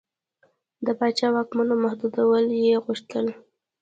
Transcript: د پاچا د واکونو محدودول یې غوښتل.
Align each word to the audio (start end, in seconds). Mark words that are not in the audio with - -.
د 0.85 0.87
پاچا 0.99 1.27
د 1.31 1.33
واکونو 1.35 1.73
محدودول 1.83 2.45
یې 2.63 2.75
غوښتل. 2.85 3.25